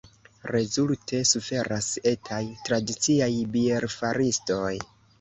[0.51, 4.77] Rezulte suferas etaj, tradiciaj bierfaristoj.